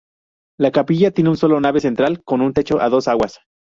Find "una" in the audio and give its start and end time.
1.57-1.67